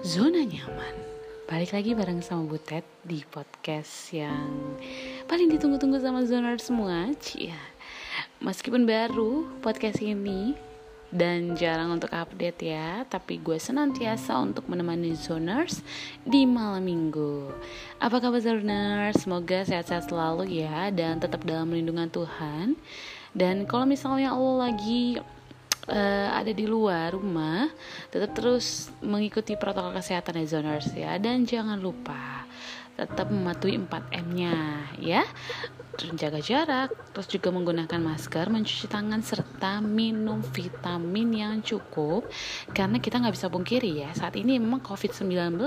Zona 0.00 0.40
nyaman 0.40 0.96
Balik 1.44 1.76
lagi 1.76 1.92
bareng 1.92 2.24
sama 2.24 2.48
Butet 2.48 2.88
di 3.04 3.20
podcast 3.20 4.08
yang 4.16 4.48
paling 5.28 5.52
ditunggu-tunggu 5.52 6.00
sama 6.00 6.24
zoners 6.24 6.64
semua 6.64 7.12
Cia. 7.20 7.60
Meskipun 8.40 8.88
baru 8.88 9.44
podcast 9.60 10.00
ini 10.00 10.56
dan 11.12 11.52
jarang 11.52 12.00
untuk 12.00 12.16
update 12.16 12.64
ya 12.64 13.04
Tapi 13.12 13.44
gue 13.44 13.60
senantiasa 13.60 14.40
untuk 14.40 14.72
menemani 14.72 15.12
zoners 15.12 15.84
di 16.24 16.48
malam 16.48 16.80
minggu 16.80 17.52
Apa 18.00 18.24
kabar 18.24 18.40
zoners? 18.40 19.20
Semoga 19.20 19.68
sehat-sehat 19.68 20.08
selalu 20.08 20.64
ya 20.64 20.88
Dan 20.88 21.20
tetap 21.20 21.44
dalam 21.44 21.76
lindungan 21.76 22.08
Tuhan 22.08 22.72
Dan 23.36 23.68
kalau 23.68 23.84
misalnya 23.84 24.32
Allah 24.32 24.72
lagi 24.72 25.20
uh, 25.90 26.28
ada 26.32 26.54
di 26.54 26.64
luar 26.64 27.12
rumah 27.18 27.66
tetap 28.08 28.32
terus 28.32 28.88
mengikuti 29.02 29.58
protokol 29.58 29.92
kesehatan 29.92 30.40
ya 30.40 30.46
zoners 30.46 30.88
ya. 30.94 31.18
Dan 31.18 31.44
jangan 31.44 31.82
lupa 31.82 32.46
tetap 32.94 33.28
mematuhi 33.28 33.76
4M-nya 33.76 34.56
ya. 35.02 35.26
Terus 35.98 36.16
jaga 36.16 36.40
jarak, 36.40 36.90
terus 37.12 37.28
juga 37.28 37.52
menggunakan 37.52 38.00
masker, 38.00 38.48
mencuci 38.48 38.88
tangan 38.88 39.20
serta 39.20 39.84
minum 39.84 40.40
vitamin 40.40 41.28
yang 41.34 41.54
cukup. 41.60 42.24
Karena 42.72 43.02
kita 43.02 43.20
nggak 43.20 43.34
bisa 43.36 43.52
pungkiri 43.52 44.06
ya 44.06 44.10
saat 44.16 44.38
ini 44.38 44.56
memang 44.56 44.80
COVID-19 44.80 45.58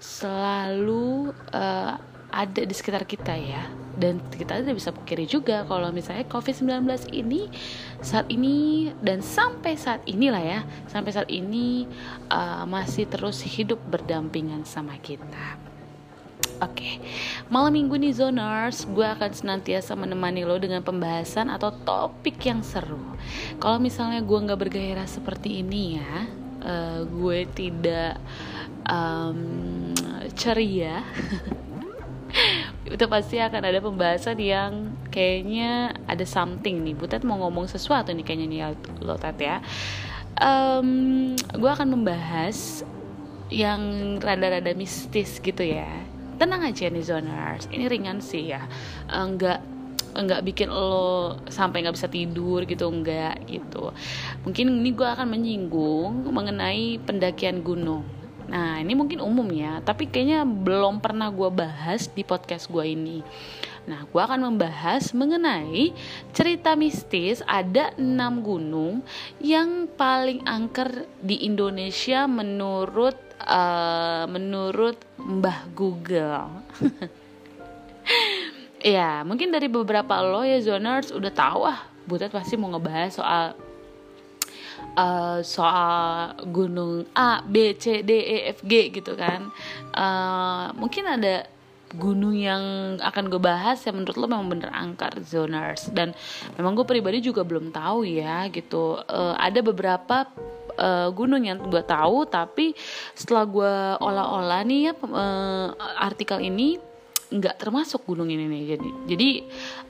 selalu 0.00 1.36
uh, 1.52 1.92
ada 2.32 2.62
di 2.64 2.72
sekitar 2.72 3.04
kita 3.04 3.36
ya 3.36 3.79
dan 4.00 4.16
kita 4.32 4.64
tidak 4.64 4.80
bisa 4.80 4.90
pikir 4.96 5.28
juga 5.28 5.68
kalau 5.68 5.92
misalnya 5.92 6.24
COVID-19 6.26 6.88
ini 7.12 7.52
saat 8.00 8.26
ini 8.32 8.88
dan 9.04 9.20
sampai 9.20 9.76
saat 9.76 10.00
inilah 10.08 10.40
ya 10.40 10.60
sampai 10.88 11.12
saat 11.12 11.28
ini 11.28 11.84
uh, 12.32 12.64
masih 12.64 13.04
terus 13.04 13.44
hidup 13.44 13.78
berdampingan 13.92 14.64
sama 14.64 14.96
kita. 14.98 15.60
Oke, 16.60 16.76
okay. 16.76 16.94
malam 17.48 17.72
minggu 17.72 17.96
nih 17.96 18.12
zoners, 18.12 18.84
gue 18.84 19.04
akan 19.04 19.32
senantiasa 19.32 19.96
menemani 19.96 20.44
lo 20.44 20.60
dengan 20.60 20.84
pembahasan 20.84 21.48
atau 21.48 21.72
topik 21.72 22.36
yang 22.44 22.60
seru. 22.60 23.00
Kalau 23.56 23.80
misalnya 23.80 24.20
gue 24.20 24.44
nggak 24.44 24.60
bergairah 24.68 25.08
seperti 25.08 25.64
ini 25.64 25.96
ya, 25.96 26.28
uh, 26.60 27.00
gue 27.08 27.48
tidak 27.56 28.20
um, 28.84 29.40
ceria. 30.36 31.00
itu 32.88 33.04
pasti 33.12 33.36
akan 33.36 33.60
ada 33.60 33.78
pembahasan 33.84 34.40
yang 34.40 34.96
kayaknya 35.12 35.92
ada 36.08 36.24
something 36.24 36.80
nih. 36.80 36.96
Butet 36.96 37.20
mau 37.28 37.36
ngomong 37.36 37.68
sesuatu 37.68 38.08
nih 38.16 38.24
kayaknya 38.24 38.46
nih 38.48 38.60
lo 39.04 39.20
tet 39.20 39.36
ya. 39.36 39.60
Um, 40.40 41.36
gue 41.36 41.70
akan 41.70 42.00
membahas 42.00 42.80
yang 43.52 44.16
rada-rada 44.16 44.72
mistis 44.72 45.36
gitu 45.44 45.60
ya. 45.60 45.88
Tenang 46.40 46.72
aja 46.72 46.88
nih 46.88 47.04
zoners. 47.04 47.68
Ini 47.68 47.84
ringan 47.84 48.24
sih 48.24 48.48
ya. 48.48 48.64
Enggak 49.12 49.60
enggak 50.10 50.42
bikin 50.42 50.72
lo 50.72 51.38
sampai 51.46 51.84
nggak 51.84 51.94
bisa 52.00 52.08
tidur 52.08 52.64
gitu 52.64 52.88
enggak 52.88 53.44
gitu. 53.44 53.92
Mungkin 54.48 54.80
ini 54.80 54.90
gue 54.96 55.04
akan 55.04 55.28
menyinggung 55.28 56.32
mengenai 56.32 56.96
pendakian 57.04 57.60
gunung 57.60 58.19
Nah 58.50 58.82
ini 58.82 58.98
mungkin 58.98 59.22
umum 59.22 59.46
ya, 59.54 59.78
tapi 59.80 60.10
kayaknya 60.10 60.42
belum 60.42 60.98
pernah 60.98 61.30
gue 61.30 61.48
bahas 61.54 62.10
di 62.10 62.26
podcast 62.26 62.66
gue 62.66 62.82
ini. 62.82 63.22
Nah, 63.88 64.04
gue 64.04 64.20
akan 64.20 64.52
membahas 64.52 65.16
mengenai 65.16 65.96
cerita 66.36 66.76
mistis 66.76 67.40
ada 67.48 67.96
enam 67.96 68.44
gunung 68.44 69.00
yang 69.40 69.88
paling 69.96 70.44
angker 70.44 71.08
di 71.24 71.48
Indonesia 71.48 72.28
menurut 72.28 73.16
uh, 73.40 74.28
menurut 74.28 75.00
Mbah 75.16 75.72
Google. 75.72 76.60
ya, 78.94 79.24
mungkin 79.24 79.48
dari 79.48 79.66
beberapa 79.66 80.20
lo 80.20 80.44
ya 80.44 80.60
zoners 80.60 81.14
udah 81.14 81.32
tahu 81.32 81.60
ah, 81.64 81.80
Butet 82.04 82.34
pasti 82.34 82.58
mau 82.58 82.74
ngebahas 82.74 83.16
soal 83.16 83.69
uh, 84.96 85.38
soal 85.44 86.34
gunung 86.50 87.06
A, 87.16 87.44
B, 87.44 87.76
C, 87.76 88.02
D, 88.04 88.10
E, 88.10 88.36
F, 88.54 88.64
G 88.64 88.94
gitu 88.94 89.14
kan. 89.14 89.50
Uh, 89.94 90.72
mungkin 90.76 91.06
ada 91.06 91.46
gunung 91.90 92.38
yang 92.38 92.62
akan 93.02 93.26
gue 93.26 93.42
bahas 93.42 93.82
yang 93.82 93.98
menurut 93.98 94.14
lo 94.14 94.30
memang 94.30 94.46
bener 94.46 94.70
angker 94.70 95.10
zoners 95.26 95.90
dan 95.90 96.14
memang 96.54 96.78
gue 96.78 96.86
pribadi 96.86 97.18
juga 97.18 97.42
belum 97.42 97.74
tahu 97.74 98.06
ya 98.06 98.46
gitu. 98.54 99.02
Uh, 99.10 99.34
ada 99.34 99.58
beberapa 99.58 100.30
uh, 100.78 101.08
gunung 101.10 101.42
yang 101.42 101.58
gue 101.58 101.82
tahu 101.82 102.26
tapi 102.30 102.72
setelah 103.12 103.44
gue 103.44 103.74
olah-olah 104.00 104.62
nih 104.62 104.80
ya 104.90 104.92
uh, 104.94 105.74
artikel 105.98 106.38
ini 106.38 106.78
nggak 107.30 107.62
termasuk 107.62 108.02
gunung 108.10 108.26
ini 108.26 108.50
nih 108.50 108.74
jadi 108.74 108.90
jadi 109.06 109.30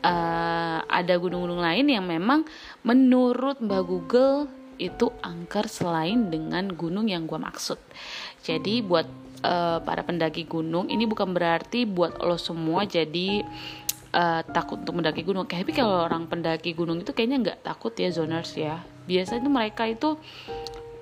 uh, 0.04 0.78
ada 0.84 1.14
gunung-gunung 1.16 1.64
lain 1.64 1.88
yang 1.88 2.04
memang 2.04 2.44
menurut 2.84 3.64
mbak 3.64 3.82
Google 3.88 4.59
itu 4.80 5.12
angker 5.20 5.68
selain 5.68 6.32
dengan 6.32 6.72
gunung 6.72 7.12
yang 7.12 7.28
gue 7.28 7.36
maksud. 7.36 7.76
Jadi 8.40 8.80
buat 8.80 9.04
uh, 9.44 9.84
para 9.84 10.00
pendaki 10.00 10.48
gunung 10.48 10.88
ini 10.88 11.04
bukan 11.04 11.36
berarti 11.36 11.84
buat 11.84 12.16
lo 12.24 12.40
semua 12.40 12.88
jadi 12.88 13.44
uh, 14.16 14.40
takut 14.48 14.80
untuk 14.80 14.96
mendaki 14.96 15.20
gunung. 15.20 15.44
Tapi 15.44 15.76
kalau 15.76 16.08
orang 16.08 16.24
pendaki 16.24 16.72
gunung 16.72 17.04
itu 17.04 17.12
kayaknya 17.12 17.38
nggak 17.44 17.60
takut 17.60 17.92
ya 17.92 18.08
zoners 18.08 18.56
ya. 18.56 18.80
Biasanya 19.04 19.44
itu 19.44 19.50
mereka 19.52 19.84
itu 19.84 20.16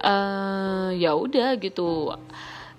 uh, 0.02 0.90
ya 0.94 1.14
udah 1.14 1.54
gitu 1.62 2.10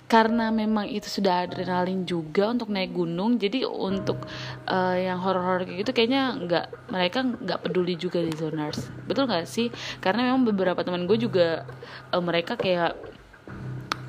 karena 0.09 0.50
memang 0.50 0.90
itu 0.90 1.06
sudah 1.06 1.46
adrenalin 1.46 2.02
juga 2.02 2.50
untuk 2.50 2.74
naik 2.74 2.97
gunung 2.97 3.38
jadi 3.38 3.70
untuk 3.70 4.18
uh, 4.66 4.97
yang 4.97 5.22
horor-horor 5.22 5.70
kayak 5.70 5.86
gitu 5.86 5.92
kayaknya 5.94 6.34
nggak 6.34 6.66
mereka 6.90 7.20
nggak 7.22 7.59
peduli 7.62 7.94
juga 7.94 8.18
di 8.18 8.34
zoners. 8.34 8.90
Betul 9.06 9.30
nggak 9.30 9.46
sih? 9.46 9.69
Karena 10.02 10.34
memang 10.34 10.50
beberapa 10.50 10.81
teman 10.81 11.06
gue 11.06 11.16
juga 11.22 11.62
uh, 12.09 12.24
mereka 12.25 12.58
kayak 12.58 12.98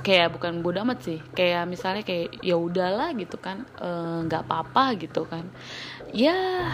kayak 0.01 0.35
bukan 0.35 0.65
bodoh 0.65 0.83
amat 0.83 0.99
sih. 1.05 1.19
Kayak 1.37 1.69
misalnya 1.69 2.03
kayak 2.03 2.41
ya 2.41 2.57
udahlah 2.57 3.13
gitu 3.17 3.37
kan. 3.37 3.65
Eh, 3.79 4.19
nggak 4.27 4.43
uh, 4.43 4.47
apa-apa 4.47 4.85
gitu 4.99 5.25
kan. 5.29 5.45
Ya 6.11 6.67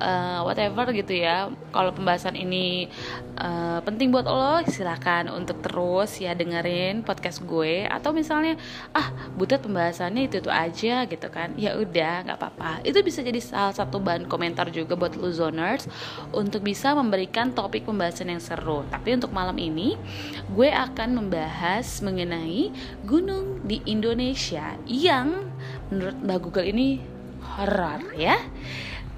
uh, 0.00 0.40
whatever 0.48 0.88
gitu 0.96 1.12
ya. 1.12 1.52
Kalau 1.74 1.92
pembahasan 1.92 2.38
ini 2.38 2.88
uh, 3.36 3.84
penting 3.84 4.08
buat 4.08 4.24
lo 4.24 4.64
silahkan 4.64 5.28
untuk 5.28 5.60
terus 5.60 6.16
ya 6.22 6.32
dengerin 6.32 7.04
podcast 7.04 7.44
gue. 7.44 7.84
Atau 7.84 8.16
misalnya 8.16 8.56
ah 8.96 9.12
butuh 9.36 9.60
pembahasannya 9.60 10.30
itu 10.30 10.40
itu 10.40 10.48
aja 10.48 11.04
gitu 11.04 11.28
kan. 11.28 11.52
Ya 11.60 11.76
udah 11.76 12.24
nggak 12.24 12.38
apa-apa. 12.40 12.80
Itu 12.86 13.04
bisa 13.04 13.20
jadi 13.20 13.42
salah 13.42 13.76
satu 13.76 14.00
bahan 14.00 14.24
komentar 14.30 14.72
juga 14.72 14.96
buat 14.96 15.18
lo 15.18 15.28
zoners 15.28 15.84
untuk 16.32 16.64
bisa 16.64 16.96
memberikan 16.96 17.52
topik 17.52 17.84
pembahasan 17.84 18.32
yang 18.32 18.40
seru. 18.40 18.88
Tapi 18.88 19.20
untuk 19.20 19.34
malam 19.34 19.58
ini 19.60 20.00
gue 20.48 20.70
akan 20.72 21.20
membahas 21.20 22.00
mengenai 22.00 22.67
gunung 23.04 23.64
di 23.66 23.82
Indonesia 23.88 24.76
yang 24.84 25.48
menurut 25.92 26.16
Mbak 26.22 26.38
Google 26.44 26.68
ini 26.68 27.00
horror 27.42 28.14
ya. 28.14 28.36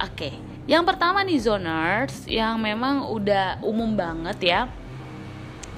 Oke, 0.00 0.32
yang 0.64 0.86
pertama 0.88 1.20
nih 1.20 1.40
zoners 1.40 2.24
yang 2.24 2.56
memang 2.62 3.10
udah 3.10 3.60
umum 3.60 3.92
banget 3.92 4.38
ya 4.40 4.60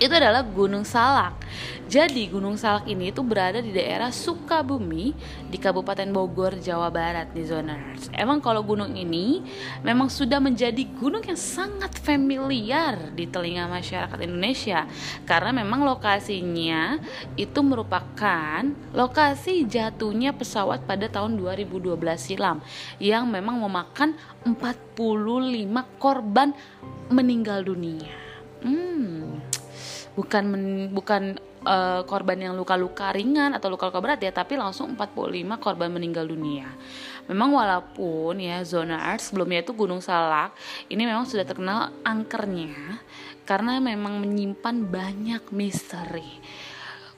itu 0.02 0.14
adalah 0.18 0.42
Gunung 0.42 0.82
Salak. 0.82 1.38
Jadi 1.86 2.26
Gunung 2.26 2.58
Salak 2.58 2.90
ini 2.90 3.14
itu 3.14 3.22
berada 3.22 3.62
di 3.62 3.70
daerah 3.70 4.10
Sukabumi 4.10 5.14
di 5.46 5.58
Kabupaten 5.62 6.10
Bogor, 6.10 6.58
Jawa 6.58 6.90
Barat 6.90 7.30
di 7.30 7.46
zoners. 7.46 8.10
Emang 8.10 8.42
kalau 8.42 8.66
gunung 8.66 8.98
ini 8.98 9.46
memang 9.86 10.10
sudah 10.10 10.42
menjadi 10.42 10.82
gunung 10.98 11.22
yang 11.22 11.38
sangat 11.38 11.94
familiar 12.02 13.14
di 13.14 13.30
telinga 13.30 13.70
masyarakat 13.70 14.18
Indonesia 14.27 14.91
karena 15.22 15.62
memang 15.62 15.86
lokasinya 15.86 16.98
itu 17.38 17.60
merupakan 17.62 18.66
lokasi 18.91 19.68
jatuhnya 19.71 20.34
pesawat 20.34 20.82
pada 20.82 21.06
tahun 21.06 21.38
2012 21.38 21.94
silam 22.18 22.59
yang 22.98 23.30
memang 23.30 23.62
memakan 23.62 24.18
45 24.42 24.98
korban 26.03 26.50
meninggal 27.12 27.62
dunia. 27.62 28.32
Hmm, 28.62 29.02
bukan 30.12 30.44
men, 30.44 30.64
bukan 30.92 31.41
uh, 31.64 32.04
korban 32.04 32.36
yang 32.36 32.54
luka-luka 32.59 33.14
ringan 33.14 33.56
atau 33.56 33.72
luka-luka 33.72 33.98
berat 34.03 34.20
ya 34.20 34.32
tapi 34.34 34.60
langsung 34.60 34.92
45 34.94 35.62
korban 35.62 35.88
meninggal 35.88 36.28
dunia. 36.28 36.68
Memang 37.30 37.54
walaupun 37.54 38.42
ya 38.42 38.60
zona 38.66 39.14
art 39.14 39.22
sebelumnya 39.22 39.62
itu 39.62 39.72
Gunung 39.72 40.03
Salak 40.03 40.53
ini 40.91 41.06
memang 41.06 41.24
sudah 41.24 41.47
terkenal 41.47 41.94
angkernya 42.03 43.00
karena 43.47 43.78
memang 43.78 44.20
menyimpan 44.20 44.86
banyak 44.86 45.42
misteri. 45.54 46.42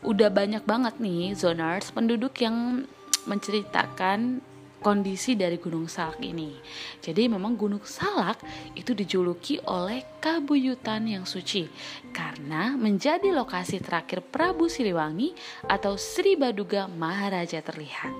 Udah 0.05 0.29
banyak 0.29 0.62
banget 0.69 1.00
nih 1.00 1.32
zoners 1.32 1.88
penduduk 1.88 2.37
yang 2.44 2.85
menceritakan 3.25 4.44
kondisi 4.85 5.33
dari 5.33 5.57
Gunung 5.57 5.89
Salak 5.89 6.21
ini. 6.21 6.53
Jadi 7.01 7.25
memang 7.25 7.57
Gunung 7.57 7.81
Salak 7.89 8.45
itu 8.77 8.93
dijuluki 8.93 9.57
oleh 9.65 10.05
kabuyutan 10.21 11.09
yang 11.09 11.25
suci 11.25 11.65
karena 12.13 12.77
menjadi 12.77 13.33
lokasi 13.33 13.81
terakhir 13.81 14.21
Prabu 14.21 14.69
Siliwangi 14.69 15.33
atau 15.65 15.97
Sri 15.97 16.37
Baduga 16.37 16.85
Maharaja 16.85 17.65
terlihat. 17.65 18.13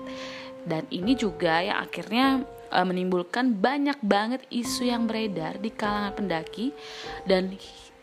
Dan 0.65 0.89
ini 0.89 1.13
juga 1.13 1.61
yang 1.61 1.85
akhirnya 1.85 2.41
e, 2.73 2.79
menimbulkan 2.81 3.53
banyak 3.53 4.01
banget 4.01 4.41
isu 4.49 4.89
yang 4.89 5.05
beredar 5.05 5.61
di 5.61 5.69
kalangan 5.69 6.17
pendaki 6.17 6.73
dan 7.29 7.53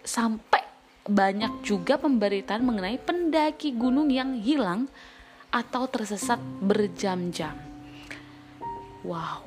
sampai 0.06 0.62
banyak 1.02 1.66
juga 1.66 1.98
pemberitaan 1.98 2.62
mengenai 2.62 3.02
pendaki 3.02 3.74
gunung 3.74 4.06
yang 4.14 4.38
hilang 4.38 4.86
atau 5.50 5.90
tersesat 5.90 6.38
berjam-jam. 6.62 7.71
Wow, 9.02 9.42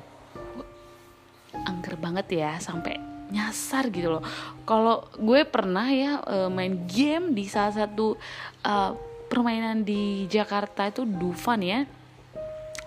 angker 1.64 1.96
banget 1.96 2.44
ya 2.44 2.60
sampai 2.60 3.00
nyasar 3.32 3.90
gitu 3.90 4.18
loh. 4.18 4.22
Kalau 4.62 5.08
gue 5.18 5.42
pernah 5.48 5.88
ya 5.90 6.22
uh, 6.22 6.50
main 6.52 6.86
game 6.86 7.34
di 7.34 7.48
salah 7.50 7.74
satu 7.74 8.14
uh, 8.62 8.92
permainan 9.26 9.82
di 9.82 10.30
Jakarta 10.30 10.86
itu 10.86 11.02
Dufan 11.02 11.64
ya. 11.64 11.88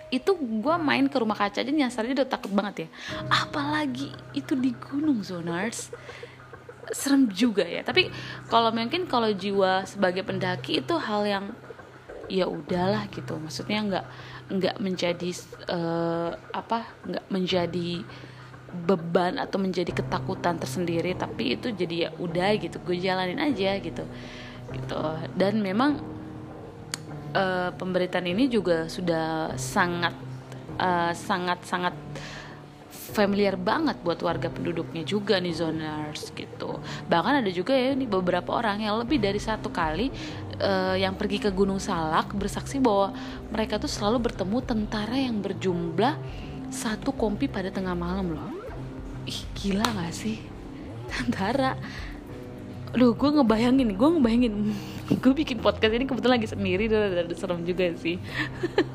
Itu 0.10 0.38
gue 0.40 0.76
main 0.82 1.06
ke 1.06 1.18
rumah 1.22 1.38
kaca 1.38 1.62
aja 1.62 1.70
nyasarnya 1.70 2.24
udah 2.24 2.30
takut 2.30 2.54
banget 2.56 2.86
ya. 2.86 2.90
Apalagi 3.30 4.10
itu 4.32 4.56
di 4.56 4.72
gunung 4.74 5.22
zoners 5.22 5.92
serem 6.90 7.30
juga 7.30 7.68
ya. 7.68 7.86
Tapi 7.86 8.10
kalau 8.50 8.74
mungkin 8.74 9.06
kalau 9.06 9.30
jiwa 9.30 9.86
sebagai 9.86 10.26
pendaki 10.26 10.82
itu 10.82 10.96
hal 10.98 11.26
yang 11.28 11.46
ya 12.32 12.50
udahlah 12.50 13.06
gitu. 13.12 13.38
Maksudnya 13.38 13.80
nggak 13.86 14.06
nggak 14.50 14.82
menjadi 14.82 15.30
uh, 15.70 16.34
apa 16.52 16.90
nggak 17.06 17.26
menjadi 17.30 18.02
beban 18.70 19.42
atau 19.42 19.58
menjadi 19.58 19.90
ketakutan 19.90 20.62
tersendiri 20.62 21.18
tapi 21.18 21.58
itu 21.58 21.74
jadi 21.74 21.96
ya 22.06 22.10
udah 22.22 22.50
gitu 22.58 22.78
gue 22.86 22.98
jalanin 23.02 23.42
aja 23.42 23.78
gitu 23.82 24.06
gitu. 24.74 25.02
Dan 25.34 25.62
memang 25.66 26.02
uh, 27.34 27.70
pemberitaan 27.74 28.30
ini 28.30 28.50
juga 28.50 28.86
sudah 28.86 29.58
sangat 29.58 30.14
uh, 30.78 31.14
sangat 31.14 31.60
sangat 31.66 31.96
familiar 32.90 33.58
banget 33.58 33.98
buat 34.06 34.22
warga 34.22 34.54
penduduknya 34.54 35.02
juga 35.02 35.42
nih 35.42 35.56
zoners 35.58 36.30
gitu. 36.30 36.78
Bahkan 37.10 37.42
ada 37.42 37.50
juga 37.50 37.74
ya 37.74 37.98
nih 37.98 38.06
beberapa 38.06 38.54
orang 38.54 38.86
yang 38.86 39.02
lebih 39.02 39.18
dari 39.18 39.42
satu 39.42 39.74
kali 39.74 40.14
uh, 40.60 40.96
yang 40.96 41.16
pergi 41.16 41.40
ke 41.42 41.50
Gunung 41.50 41.80
Salak 41.80 42.36
bersaksi 42.36 42.78
bahwa 42.78 43.16
mereka 43.50 43.80
tuh 43.80 43.90
selalu 43.90 44.30
bertemu 44.30 44.58
tentara 44.64 45.16
yang 45.16 45.40
berjumlah 45.40 46.16
satu 46.70 47.16
kompi 47.16 47.50
pada 47.50 47.74
tengah 47.74 47.98
malam 47.98 48.38
loh. 48.38 48.52
Ih 49.26 49.42
gila 49.58 49.84
gak 49.84 50.14
sih? 50.14 50.38
Tentara. 51.12 51.74
Aduh 52.94 53.14
gue 53.14 53.30
ngebayangin 53.30 53.90
gue 53.98 54.10
ngebayangin. 54.18 54.54
Gue 55.26 55.34
bikin 55.34 55.58
podcast 55.58 55.90
ini 55.90 56.06
kebetulan 56.06 56.38
lagi 56.38 56.54
sendiri 56.54 56.86
Udah 56.86 57.26
serem 57.34 57.66
juga 57.66 57.90
sih. 57.98 58.22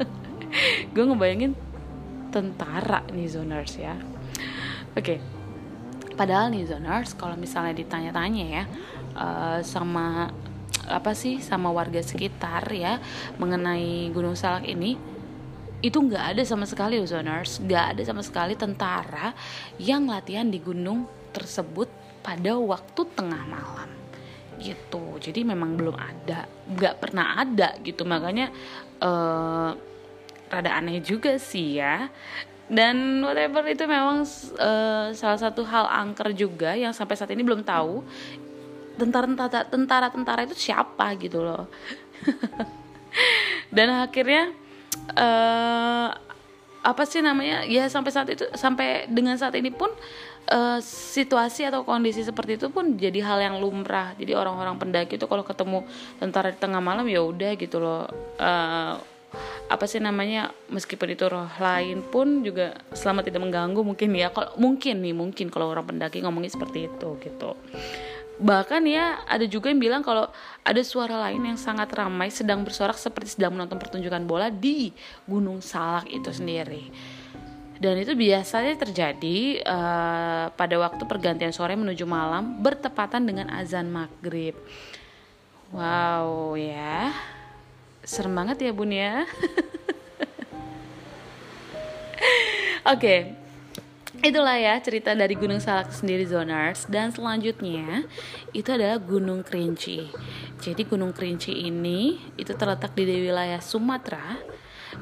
Gue 0.94 1.04
ngebayangin 1.10 1.58
tentara 2.30 3.02
nih 3.10 3.26
zoners 3.26 3.74
ya. 3.74 3.98
Oke. 4.94 5.18
Okay. 5.18 5.18
padahal 6.14 6.54
nih 6.54 6.62
zoners 6.70 7.10
kalau 7.18 7.34
misalnya 7.34 7.74
ditanya-tanya 7.74 8.44
ya 8.46 8.64
uh, 9.18 9.58
sama 9.66 10.30
apa 10.88 11.16
sih 11.16 11.40
sama 11.40 11.72
warga 11.72 12.00
sekitar 12.00 12.68
ya 12.72 13.00
mengenai 13.40 14.08
Gunung 14.12 14.36
Salak 14.36 14.68
ini 14.68 14.96
itu 15.84 16.00
nggak 16.00 16.36
ada 16.36 16.42
sama 16.48 16.64
sekali 16.64 16.96
zoners 17.04 17.60
nggak 17.60 17.84
ada 17.96 18.02
sama 18.08 18.24
sekali 18.24 18.56
tentara 18.56 19.36
yang 19.76 20.08
latihan 20.08 20.48
di 20.48 20.56
gunung 20.56 21.04
tersebut 21.34 21.90
pada 22.24 22.56
waktu 22.56 23.02
tengah 23.12 23.42
malam. 23.44 23.90
Gitu. 24.56 25.04
Jadi 25.20 25.44
memang 25.44 25.76
belum 25.76 25.92
ada 25.92 26.48
nggak 26.70 26.94
pernah 27.02 27.36
ada 27.36 27.76
gitu. 27.84 28.08
Makanya 28.08 28.48
uh, 29.04 29.76
rada 30.48 30.70
aneh 30.72 31.04
juga 31.04 31.36
sih 31.36 31.76
ya. 31.82 32.08
Dan 32.64 33.20
whatever 33.20 33.60
itu 33.68 33.84
memang 33.84 34.24
uh, 34.56 35.12
salah 35.12 35.36
satu 35.36 35.68
hal 35.68 35.84
angker 35.84 36.32
juga 36.32 36.72
yang 36.72 36.96
sampai 36.96 37.12
saat 37.12 37.28
ini 37.36 37.44
belum 37.44 37.60
tahu 37.60 38.00
tentara-tentara 38.94 39.66
tentara-tentara 39.68 40.40
itu 40.46 40.56
siapa 40.56 41.14
gitu 41.18 41.42
loh. 41.42 41.66
Dan 43.74 43.90
akhirnya 43.90 44.54
uh, 45.14 46.08
apa 46.84 47.02
sih 47.08 47.24
namanya 47.24 47.64
ya 47.64 47.88
sampai 47.88 48.12
saat 48.12 48.28
itu 48.28 48.44
sampai 48.52 49.08
dengan 49.08 49.40
saat 49.40 49.56
ini 49.56 49.72
pun 49.72 49.88
uh, 50.52 50.78
situasi 50.84 51.64
atau 51.64 51.80
kondisi 51.80 52.20
seperti 52.20 52.60
itu 52.60 52.68
pun 52.68 52.94
jadi 53.00 53.24
hal 53.24 53.38
yang 53.40 53.56
lumrah. 53.58 54.12
Jadi 54.20 54.36
orang-orang 54.36 54.76
pendaki 54.76 55.16
itu 55.16 55.24
kalau 55.24 55.42
ketemu 55.42 55.88
tentara 56.20 56.52
di 56.52 56.58
tengah 56.60 56.84
malam 56.84 57.08
ya 57.08 57.24
udah 57.24 57.52
gitu 57.56 57.80
loh. 57.80 58.04
Uh, 58.36 59.00
apa 59.66 59.90
sih 59.90 59.98
namanya 59.98 60.54
meskipun 60.70 61.10
itu 61.10 61.26
roh 61.26 61.50
lain 61.58 62.06
pun 62.06 62.46
juga 62.46 62.78
selama 62.94 63.26
tidak 63.26 63.42
mengganggu 63.42 63.80
mungkin 63.82 64.14
ya. 64.14 64.30
Kalau 64.30 64.54
mungkin 64.60 65.02
nih 65.02 65.16
mungkin 65.16 65.46
kalau 65.50 65.72
orang 65.72 65.88
pendaki 65.88 66.22
ngomongin 66.22 66.52
seperti 66.52 66.86
itu 66.86 67.08
gitu 67.18 67.58
bahkan 68.42 68.82
ya 68.82 69.22
ada 69.30 69.46
juga 69.46 69.70
yang 69.70 69.78
bilang 69.78 70.02
kalau 70.02 70.26
ada 70.66 70.82
suara 70.82 71.14
lain 71.28 71.54
yang 71.54 71.58
sangat 71.58 71.92
ramai 71.94 72.34
sedang 72.34 72.66
bersorak 72.66 72.98
seperti 72.98 73.38
sedang 73.38 73.54
menonton 73.54 73.78
pertunjukan 73.78 74.26
bola 74.26 74.50
di 74.50 74.90
Gunung 75.28 75.62
Salak 75.62 76.10
itu 76.10 76.30
sendiri. 76.34 76.90
Dan 77.78 77.98
itu 77.98 78.14
biasanya 78.14 78.78
terjadi 78.78 79.60
uh, 79.66 80.46
pada 80.54 80.76
waktu 80.78 81.04
pergantian 81.04 81.52
sore 81.52 81.74
menuju 81.74 82.06
malam 82.06 82.62
bertepatan 82.62 83.26
dengan 83.26 83.50
azan 83.50 83.90
maghrib. 83.90 84.54
Wow 85.74 86.54
ya. 86.54 87.12
Serem 88.06 88.32
banget 88.32 88.62
ya 88.62 88.70
bun 88.70 88.94
ya. 88.94 89.26
Oke 92.84 93.00
okay. 93.00 93.43
Itulah 94.24 94.56
ya 94.56 94.80
cerita 94.80 95.12
dari 95.12 95.36
Gunung 95.36 95.60
Salak 95.60 95.92
sendiri 95.92 96.24
zoners 96.24 96.88
dan 96.88 97.12
selanjutnya 97.12 98.08
itu 98.56 98.72
adalah 98.72 98.96
Gunung 98.96 99.44
Kerinci 99.44 100.08
jadi 100.64 100.80
Gunung 100.88 101.12
Kerinci 101.12 101.52
ini 101.52 102.16
itu 102.40 102.56
terletak 102.56 102.96
di 102.96 103.04
wilayah 103.04 103.60
Sumatera 103.60 104.40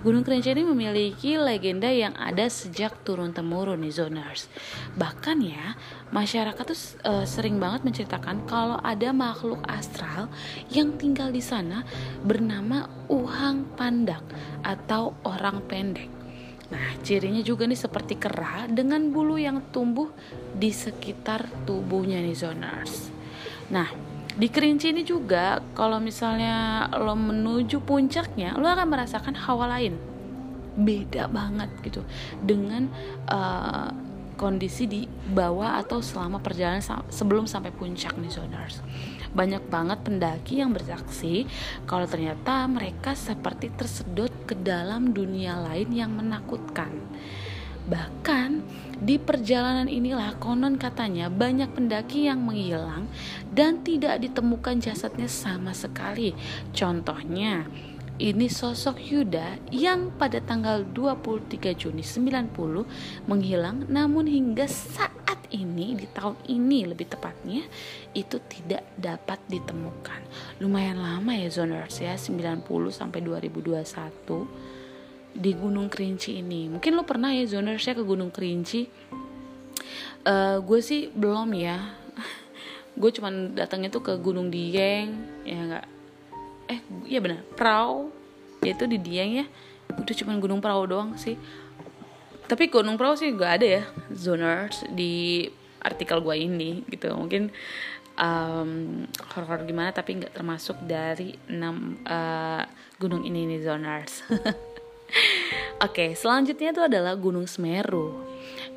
Gunung 0.01 0.27
Kerinci 0.27 0.51
ini 0.57 0.67
memiliki 0.67 1.39
legenda 1.39 1.87
yang 1.87 2.17
ada 2.17 2.49
sejak 2.49 3.05
turun 3.05 3.37
temurun 3.37 3.85
nih 3.85 3.93
zoners. 3.93 4.49
Bahkan 4.97 5.45
ya, 5.45 5.77
masyarakat 6.09 6.65
tuh 6.65 6.81
uh, 7.05 7.29
sering 7.29 7.61
banget 7.61 7.85
menceritakan 7.85 8.49
kalau 8.49 8.81
ada 8.81 9.13
makhluk 9.13 9.61
astral 9.69 10.33
yang 10.73 10.97
tinggal 10.97 11.29
di 11.29 11.45
sana 11.45 11.85
bernama 12.25 12.89
Uhang 13.13 13.69
Pandak 13.77 14.25
atau 14.65 15.13
orang 15.29 15.61
pendek. 15.69 16.22
Nah, 16.73 16.97
cirinya 17.05 17.45
juga 17.45 17.69
nih 17.69 17.77
seperti 17.77 18.17
kera 18.17 18.65
dengan 18.65 19.13
bulu 19.13 19.37
yang 19.37 19.61
tumbuh 19.69 20.09
di 20.57 20.73
sekitar 20.73 21.45
tubuhnya 21.69 22.17
nih 22.25 22.33
zoners. 22.33 23.13
Nah, 23.69 23.89
di 24.33 24.49
Kerinci 24.49 24.97
ini 24.97 25.05
juga 25.05 25.61
kalau 25.77 26.01
misalnya 26.01 26.89
lo 26.97 27.13
menuju 27.13 27.85
puncaknya 27.85 28.57
lo 28.57 28.65
akan 28.65 28.89
merasakan 28.89 29.37
hawa 29.37 29.77
lain 29.77 30.01
beda 30.73 31.29
banget 31.29 31.69
gitu 31.85 32.01
dengan 32.41 32.89
uh, 33.29 33.93
kondisi 34.41 34.89
di 34.89 35.05
bawah 35.37 35.77
atau 35.85 36.01
selama 36.01 36.41
perjalanan 36.41 36.81
sebelum 37.13 37.45
sampai 37.45 37.77
puncak 37.77 38.17
nih 38.17 38.33
zoners 38.33 38.81
banyak 39.33 39.65
banget 39.73 39.99
pendaki 40.05 40.61
yang 40.61 40.77
bersaksi 40.77 41.49
kalau 41.89 42.05
ternyata 42.05 42.69
mereka 42.69 43.17
seperti 43.17 43.73
tersedot 43.73 44.33
ke 44.45 44.53
dalam 44.57 45.17
dunia 45.17 45.57
lain 45.57 45.89
yang 45.93 46.13
menakutkan 46.13 46.93
Bahkan 47.83 48.63
di 49.03 49.19
perjalanan 49.19 49.91
inilah 49.91 50.39
konon 50.39 50.79
katanya 50.79 51.27
banyak 51.27 51.75
pendaki 51.75 52.31
yang 52.31 52.39
menghilang 52.47 53.11
dan 53.51 53.83
tidak 53.83 54.23
ditemukan 54.23 54.79
jasadnya 54.79 55.27
sama 55.27 55.75
sekali. 55.75 56.31
Contohnya, 56.71 57.67
ini 58.23 58.47
sosok 58.47 59.03
Yuda 59.03 59.59
yang 59.75 60.15
pada 60.15 60.39
tanggal 60.39 60.87
23 60.95 61.75
Juni 61.75 62.07
90 62.07 63.27
menghilang 63.27 63.91
namun 63.91 64.31
hingga 64.31 64.71
saat 64.71 65.42
ini 65.53 65.95
di 65.95 66.09
tahun 66.09 66.49
ini 66.49 66.89
lebih 66.89 67.13
tepatnya 67.13 67.63
itu 68.17 68.41
tidak 68.49 68.83
dapat 68.97 69.39
ditemukan. 69.47 70.21
Lumayan 70.65 70.99
lama 70.99 71.37
ya 71.37 71.53
zoners 71.53 72.01
ya 72.01 72.17
90 72.17 72.65
sampai 72.91 73.21
2021 73.21 74.73
di 75.33 75.53
Gunung 75.57 75.89
Kerinci 75.89 76.41
ini. 76.41 76.69
Mungkin 76.69 76.93
lo 76.93 77.05
pernah 77.05 77.33
ya 77.33 77.45
zonersnya 77.49 77.97
ke 77.97 78.05
Gunung 78.05 78.33
Kerinci? 78.33 78.89
Uh, 80.23 80.61
gue 80.61 80.81
sih 80.81 81.09
belum 81.13 81.53
ya. 81.57 81.97
Gue 83.01 83.11
cuman 83.11 83.57
datangnya 83.57 83.89
tuh 83.89 84.05
ke 84.05 84.13
Gunung 84.21 84.53
Dieng 84.53 85.17
ya 85.49 85.59
enggak 85.59 85.87
eh 86.69 86.79
iya 87.09 87.19
benar 87.25 87.41
Prau. 87.57 88.13
Yaitu 88.63 88.87
di 88.87 89.01
Dieng 89.01 89.43
ya. 89.43 89.47
Udah 89.97 90.15
cuman 90.15 90.37
Gunung 90.39 90.61
Prau 90.61 90.85
doang 90.87 91.17
sih 91.17 91.35
tapi 92.51 92.69
Gunung 92.69 92.99
Prau 92.99 93.15
sih 93.15 93.33
gak 93.33 93.53
ada 93.63 93.67
ya 93.81 93.83
zoners 94.13 94.85
di 94.93 95.47
artikel 95.83 96.23
gue 96.23 96.37
ini 96.39 96.87
gitu 96.87 97.11
mungkin 97.15 97.51
um, 98.17 99.03
horror 99.35 99.67
gimana 99.67 99.91
tapi 99.91 100.23
nggak 100.23 100.35
termasuk 100.37 100.79
dari 100.87 101.35
enam 101.51 101.99
uh, 102.07 102.63
gunung 103.03 103.27
ini 103.27 103.51
nih 103.51 103.61
zoners 103.67 104.23
Oke, 105.83 105.99
okay, 105.99 106.11
selanjutnya 106.15 106.71
itu 106.71 106.79
adalah 106.79 107.13
Gunung 107.19 107.45
Semeru. 107.45 108.23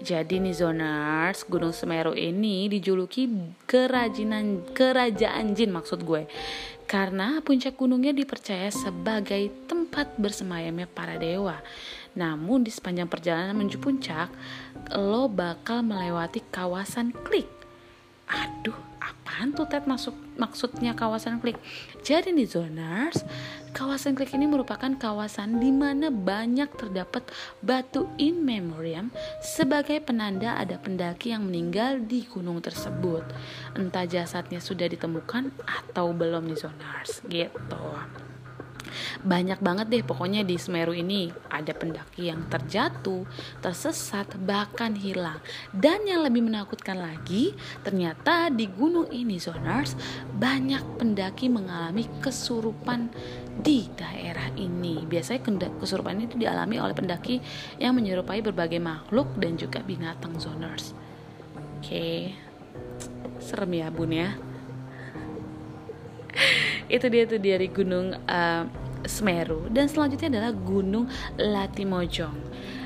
Jadi 0.02 0.42
nih 0.42 0.58
zoners, 0.58 1.46
Gunung 1.46 1.72
Semeru 1.72 2.18
ini 2.18 2.68
dijuluki 2.68 3.30
kerajinan 3.70 4.66
kerajaan 4.74 5.54
jin 5.56 5.72
maksud 5.72 6.02
gue. 6.02 6.26
Karena 6.90 7.40
puncak 7.46 7.78
gunungnya 7.78 8.12
dipercaya 8.12 8.74
sebagai 8.74 9.54
tempat 9.70 10.18
bersemayamnya 10.18 10.90
para 10.90 11.16
dewa. 11.22 11.62
Namun 12.16 12.64
di 12.64 12.72
sepanjang 12.72 13.12
perjalanan 13.12 13.56
menuju 13.56 13.78
puncak, 13.80 14.32
lo 14.96 15.28
bakal 15.28 15.84
melewati 15.84 16.42
kawasan 16.52 17.12
klik. 17.12 17.48
Aduh, 18.26 18.76
apaan 18.98 19.54
tuh 19.54 19.70
Ted 19.70 19.86
masuk 19.86 20.18
maksudnya 20.40 20.98
kawasan 20.98 21.38
klik? 21.38 21.60
Jadi 22.02 22.34
nih 22.34 22.50
zoners, 22.50 23.22
Kawasan 23.76 24.16
Klik 24.16 24.32
ini 24.32 24.48
merupakan 24.48 24.88
kawasan 24.88 25.60
di 25.60 25.68
mana 25.68 26.08
banyak 26.08 26.80
terdapat 26.80 27.28
batu 27.60 28.08
in 28.16 28.40
memoriam 28.40 29.12
sebagai 29.44 30.00
penanda 30.00 30.56
ada 30.56 30.80
pendaki 30.80 31.36
yang 31.36 31.44
meninggal 31.44 32.00
di 32.00 32.24
gunung 32.24 32.64
tersebut. 32.64 33.28
Entah 33.76 34.08
jasadnya 34.08 34.64
sudah 34.64 34.88
ditemukan 34.88 35.52
atau 35.68 36.16
belum 36.16 36.48
nih 36.48 36.56
zoners 36.56 37.20
gitu 37.28 37.84
banyak 39.22 39.60
banget 39.62 39.88
deh 39.92 40.04
pokoknya 40.06 40.46
di 40.46 40.56
Semeru 40.60 40.94
ini 40.96 41.32
ada 41.50 41.72
pendaki 41.72 42.30
yang 42.30 42.48
terjatuh, 42.48 43.26
tersesat, 43.60 44.28
bahkan 44.44 44.96
hilang. 44.96 45.40
Dan 45.72 46.06
yang 46.08 46.24
lebih 46.26 46.46
menakutkan 46.46 47.00
lagi, 47.00 47.56
ternyata 47.82 48.50
di 48.52 48.68
gunung 48.70 49.10
ini 49.12 49.40
zoners 49.40 49.96
banyak 50.36 51.00
pendaki 51.00 51.48
mengalami 51.48 52.08
kesurupan 52.20 53.12
di 53.62 53.88
daerah 53.96 54.52
ini. 54.60 55.04
Biasanya 55.08 55.42
kesurupan 55.80 56.20
ini 56.20 56.28
dialami 56.36 56.80
oleh 56.80 56.96
pendaki 56.96 57.40
yang 57.80 57.96
menyerupai 57.96 58.44
berbagai 58.44 58.80
makhluk 58.82 59.32
dan 59.40 59.56
juga 59.56 59.80
binatang 59.84 60.36
zoners. 60.40 60.92
Oke. 61.80 62.36
Serem 63.40 63.72
ya, 63.78 63.88
Bun 63.94 64.12
ya. 64.12 64.34
itu 66.96 67.06
dia 67.10 67.24
tuh 67.26 67.40
dari 67.42 67.68
gunung 67.72 68.14
uh, 68.14 68.64
Semeru 69.06 69.70
dan 69.72 69.90
selanjutnya 69.90 70.30
adalah 70.38 70.52
Gunung 70.54 71.06
Latimojong. 71.38 72.38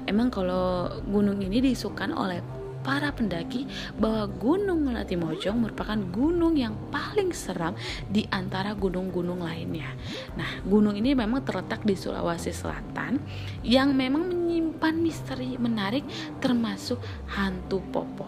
Emang 0.06 0.32
kalau 0.32 0.90
gunung 1.08 1.40
ini 1.44 1.60
disukan 1.60 2.14
oleh 2.16 2.40
para 2.80 3.12
pendaki 3.12 3.68
bahwa 4.00 4.26
Gunung 4.40 4.90
Latimojong 4.90 5.58
merupakan 5.60 6.00
gunung 6.10 6.56
yang 6.56 6.74
paling 6.90 7.36
seram 7.36 7.76
di 8.08 8.24
antara 8.32 8.72
gunung-gunung 8.74 9.44
lainnya. 9.44 9.92
Nah, 10.40 10.64
gunung 10.64 10.96
ini 10.96 11.14
memang 11.14 11.44
terletak 11.44 11.84
di 11.84 11.94
Sulawesi 11.94 12.56
Selatan 12.56 13.20
yang 13.62 13.94
memang 13.94 14.32
menyimpan 14.32 14.96
misteri 14.96 15.60
menarik 15.60 16.08
termasuk 16.40 16.98
hantu 17.36 17.84
popo. 17.92 18.28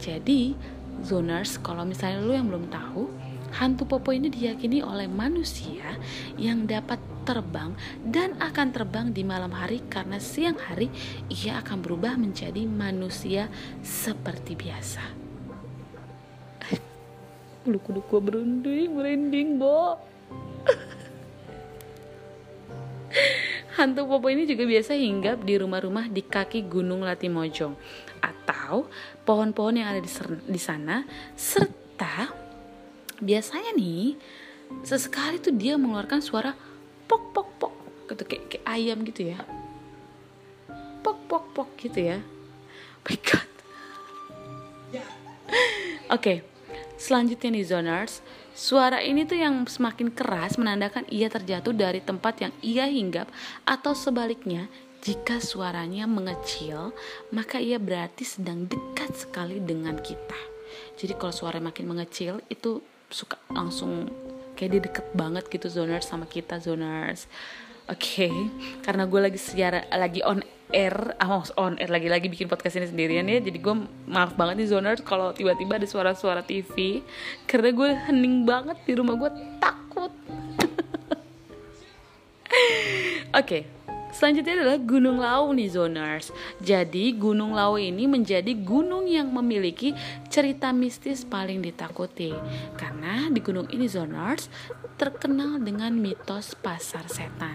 Jadi, 0.00 0.56
zoners 1.04 1.60
kalau 1.60 1.84
misalnya 1.84 2.24
lu 2.24 2.32
yang 2.32 2.48
belum 2.48 2.72
tahu, 2.72 3.30
Hantu 3.50 3.82
Popo 3.82 4.14
ini 4.14 4.30
diyakini 4.30 4.78
oleh 4.78 5.10
manusia 5.10 5.98
yang 6.38 6.70
dapat 6.70 7.02
terbang 7.22 7.76
dan 8.02 8.36
akan 8.40 8.68
terbang 8.72 9.06
di 9.12 9.22
malam 9.22 9.52
hari 9.52 9.84
karena 9.86 10.18
siang 10.18 10.56
hari 10.56 10.90
ia 11.28 11.60
akan 11.60 11.84
berubah 11.84 12.16
menjadi 12.16 12.64
manusia 12.66 13.48
seperti 13.80 14.56
biasa. 14.56 15.04
Bulu 17.60 17.76
kuduk 17.84 18.08
gue 18.08 18.20
berunding, 18.24 18.88
merinding, 18.96 19.60
Bo. 19.60 20.00
Hantu 23.76 24.08
Popo 24.08 24.28
ini 24.28 24.44
juga 24.48 24.64
biasa 24.68 24.96
hinggap 24.96 25.44
di 25.44 25.56
rumah-rumah 25.60 26.08
di 26.08 26.24
kaki 26.24 26.68
Gunung 26.68 27.04
Latimojong 27.04 27.76
atau 28.20 28.88
pohon-pohon 29.24 29.80
yang 29.80 29.88
ada 29.92 30.00
di 30.00 30.60
sana 30.60 31.04
serta 31.32 32.28
biasanya 33.20 33.76
nih 33.76 34.16
sesekali 34.84 35.40
tuh 35.40 35.52
dia 35.56 35.80
mengeluarkan 35.80 36.20
suara 36.20 36.52
pok 37.10 37.34
pok 37.34 37.48
pok 37.58 37.74
gitu 38.06 38.22
kayak, 38.22 38.44
kayak 38.46 38.64
ayam 38.70 39.02
gitu 39.02 39.34
ya 39.34 39.42
pok 41.02 41.18
pok 41.26 41.44
pok 41.50 41.68
gitu 41.82 41.98
ya 42.14 42.22
oh 42.22 43.02
my 43.10 43.18
god 43.26 43.50
oke 44.94 45.02
okay. 46.14 46.46
selanjutnya 46.94 47.50
nih 47.50 47.66
zoners 47.66 48.22
Suara 48.60 49.00
ini 49.00 49.24
tuh 49.24 49.40
yang 49.40 49.64
semakin 49.64 50.12
keras 50.12 50.60
menandakan 50.60 51.08
ia 51.08 51.32
terjatuh 51.32 51.72
dari 51.72 52.04
tempat 52.04 52.44
yang 52.44 52.52
ia 52.60 52.84
hinggap 52.84 53.32
atau 53.64 53.96
sebaliknya 53.96 54.68
jika 55.00 55.40
suaranya 55.40 56.04
mengecil 56.04 56.92
maka 57.32 57.56
ia 57.56 57.80
berarti 57.80 58.20
sedang 58.28 58.68
dekat 58.68 59.16
sekali 59.16 59.64
dengan 59.64 59.96
kita. 59.96 60.36
Jadi 61.00 61.16
kalau 61.16 61.32
suara 61.32 61.56
makin 61.56 61.88
mengecil 61.88 62.44
itu 62.52 62.84
suka 63.08 63.40
langsung 63.48 64.12
kayak 64.60 64.70
dia 64.76 64.82
deket 64.84 65.06
banget 65.16 65.48
gitu 65.48 65.72
zoners 65.72 66.04
sama 66.04 66.28
kita 66.28 66.60
zoners 66.60 67.24
oke 67.88 67.96
okay. 67.96 68.28
karena 68.84 69.08
gue 69.08 69.20
lagi 69.24 69.40
siar 69.40 69.88
lagi 69.88 70.20
on 70.20 70.44
air 70.68 71.16
ah 71.16 71.40
on 71.56 71.80
air 71.80 71.88
lagi-lagi 71.88 72.28
bikin 72.28 72.44
podcast 72.44 72.76
ini 72.76 72.92
sendirian 72.92 73.24
ya 73.24 73.40
jadi 73.40 73.56
gue 73.56 73.74
maaf 74.04 74.36
banget 74.36 74.60
nih 74.60 74.68
zoners 74.68 75.00
kalau 75.00 75.32
tiba-tiba 75.32 75.80
ada 75.80 75.88
suara-suara 75.88 76.44
TV 76.44 77.00
karena 77.48 77.72
gue 77.72 77.88
hening 78.04 78.44
banget 78.44 78.76
di 78.84 78.92
rumah 79.00 79.16
gue 79.16 79.32
takut 79.64 80.12
oke 83.40 83.40
okay. 83.40 83.79
Selanjutnya 84.10 84.58
adalah 84.58 84.78
Gunung 84.82 85.22
Lau 85.22 85.54
nih 85.54 85.70
zoners. 85.70 86.34
Jadi 86.58 87.14
Gunung 87.14 87.54
Lau 87.54 87.78
ini 87.78 88.10
menjadi 88.10 88.50
gunung 88.58 89.06
yang 89.06 89.30
memiliki 89.30 89.94
cerita 90.26 90.74
mistis 90.74 91.22
paling 91.22 91.62
ditakuti. 91.62 92.34
Karena 92.74 93.30
di 93.30 93.38
gunung 93.38 93.70
ini 93.70 93.86
zoners 93.86 94.50
terkenal 94.98 95.62
dengan 95.62 95.94
mitos 95.94 96.58
pasar 96.58 97.06
setan. 97.06 97.54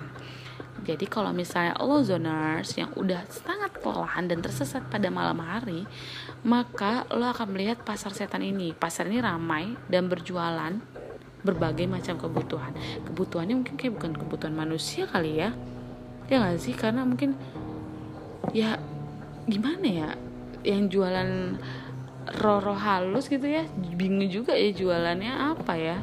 Jadi 0.85 1.09
kalau 1.09 1.33
misalnya 1.35 1.75
lo 1.81 2.03
zoners 2.05 2.77
yang 2.77 2.93
udah 2.93 3.25
sangat 3.27 3.79
kelelahan 3.81 4.29
dan 4.29 4.39
tersesat 4.39 4.85
pada 4.88 5.09
malam 5.09 5.41
hari, 5.41 5.83
maka 6.45 7.09
lo 7.12 7.25
akan 7.31 7.51
melihat 7.51 7.81
pasar 7.81 8.13
setan 8.13 8.45
ini. 8.45 8.71
Pasar 8.71 9.09
ini 9.09 9.17
ramai 9.19 9.74
dan 9.89 10.07
berjualan 10.07 10.77
berbagai 11.41 11.89
macam 11.89 12.15
kebutuhan. 12.21 12.74
Kebutuhannya 13.12 13.55
mungkin 13.62 13.75
kayak 13.77 13.93
bukan 13.97 14.13
kebutuhan 14.17 14.55
manusia 14.57 15.09
kali 15.09 15.41
ya 15.41 15.53
ya 16.29 16.41
gak 16.41 16.62
sih? 16.62 16.74
Karena 16.74 17.05
mungkin 17.05 17.38
ya 18.51 18.77
gimana 19.46 19.86
ya? 19.86 20.10
Yang 20.65 20.98
jualan 20.98 21.29
roro 22.41 22.74
halus 22.74 23.29
gitu 23.29 23.46
ya 23.46 23.70
bingung 23.94 24.25
juga 24.34 24.58
ya 24.58 24.74
jualannya 24.74 25.34
apa 25.55 25.74
ya? 25.77 25.98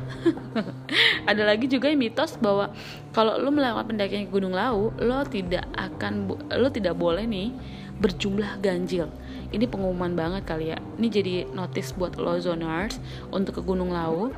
Ada 1.30 1.42
lagi 1.42 1.66
juga 1.66 1.90
yang 1.90 1.98
mitos 1.98 2.38
bahwa 2.38 2.70
kalau 3.10 3.38
lo 3.38 3.50
melakukan 3.50 3.90
pendakian 3.90 4.30
ke 4.30 4.32
Gunung 4.32 4.54
Lau 4.54 4.94
lo 5.02 5.18
tidak 5.26 5.66
akan 5.74 6.30
lo 6.54 6.68
tidak 6.70 6.94
boleh 6.94 7.26
nih 7.26 7.50
berjumlah 7.98 8.62
ganjil. 8.62 9.10
Ini 9.52 9.68
pengumuman 9.68 10.16
banget 10.16 10.48
kali 10.48 10.72
ya. 10.72 10.78
Ini 10.96 11.08
jadi 11.10 11.34
notice 11.50 11.92
buat 11.92 12.16
lo 12.16 12.38
zoners 12.38 13.02
untuk 13.34 13.60
ke 13.60 13.62
Gunung 13.62 13.90
Lau 13.90 14.30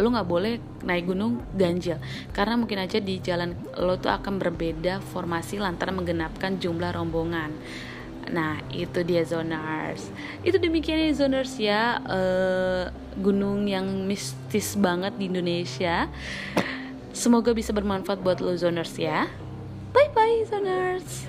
lo 0.00 0.08
nggak 0.10 0.28
boleh 0.28 0.56
naik 0.82 1.12
gunung 1.12 1.44
ganjil 1.54 2.00
karena 2.32 2.56
mungkin 2.56 2.80
aja 2.80 2.98
di 2.98 3.20
jalan 3.20 3.52
lo 3.76 4.00
tuh 4.00 4.10
akan 4.10 4.40
berbeda 4.40 5.04
formasi 5.12 5.60
lantaran 5.60 5.96
menggenapkan 5.96 6.56
jumlah 6.56 6.90
rombongan 6.96 7.52
Nah, 8.30 8.62
itu 8.70 9.02
dia 9.02 9.26
zoners. 9.26 10.06
Itu 10.46 10.62
demikian 10.62 11.02
ya 11.02 11.12
zoners 11.16 11.52
ya, 11.58 11.98
uh, 12.06 12.84
gunung 13.18 13.66
yang 13.66 14.06
mistis 14.06 14.78
banget 14.78 15.18
di 15.18 15.26
Indonesia. 15.26 16.06
Semoga 17.10 17.50
bisa 17.50 17.74
bermanfaat 17.74 18.22
buat 18.22 18.38
lo 18.38 18.54
zoners 18.54 18.94
ya. 18.94 19.26
Bye 19.90 20.14
bye 20.14 20.46
zoners. 20.46 21.26